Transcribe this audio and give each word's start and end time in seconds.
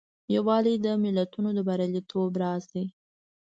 یووالی 0.35 0.75
د 0.85 0.87
ملتونو 1.03 1.49
د 1.57 1.59
بریالیتوب 1.67 2.31
راز 2.41 2.63
دی. 2.73 2.85